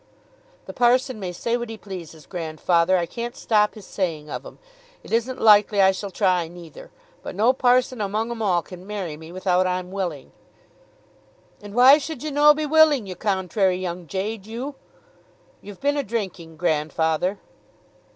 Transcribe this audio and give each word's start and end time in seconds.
"The 0.65 0.73
parson 0.73 1.19
may 1.19 1.31
say 1.31 1.57
what 1.57 1.69
he 1.69 1.77
pleases, 1.77 2.25
grandfather. 2.25 2.97
I 2.97 3.05
can't 3.05 3.35
stop 3.35 3.75
his 3.75 3.85
saying 3.85 4.31
of 4.31 4.43
'em. 4.43 4.57
It 5.03 5.11
isn't 5.11 5.39
likely 5.39 5.79
I 5.79 5.91
shall 5.91 6.09
try, 6.09 6.47
neither. 6.47 6.89
But 7.21 7.35
no 7.35 7.53
parson 7.53 8.01
among 8.01 8.31
'em 8.31 8.41
all 8.41 8.63
can 8.63 8.87
marry 8.87 9.15
me 9.15 9.31
without 9.31 9.67
I'm 9.67 9.91
willing." 9.91 10.31
"And 11.61 11.75
why 11.75 11.99
should 11.99 12.23
you 12.23 12.31
no 12.31 12.55
be 12.55 12.65
willing, 12.65 13.05
you 13.05 13.15
contrairy 13.15 13.77
young 13.77 14.07
jade, 14.07 14.47
you?" 14.47 14.73
"You've 15.61 15.79
been 15.81 15.97
a' 15.97 16.03
drinking, 16.03 16.57
grandfather." 16.57 17.37